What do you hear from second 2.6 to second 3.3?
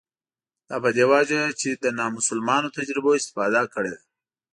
تجربو